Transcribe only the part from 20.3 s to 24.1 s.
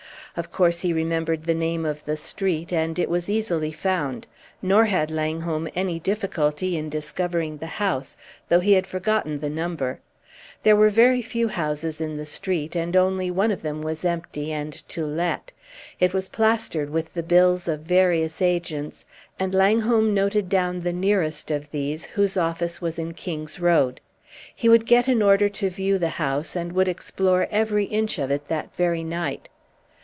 down the nearest of these, whose office was in King's Road.